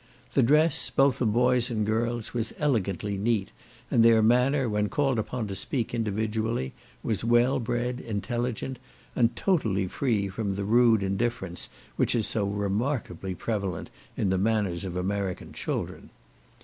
[0.33, 3.51] The dress, both of boys and girls, was elegantly neat,
[3.91, 8.79] and their manner, when called upon to speak individually, was well bred, intelligent,
[9.15, 14.85] and totally free from the rude indifference, which is so remarkably prevalent in the manners
[14.85, 16.09] of American children.